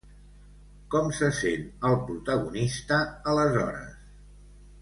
[0.95, 3.01] Com se sent el protagonista,
[3.35, 3.95] aleshores?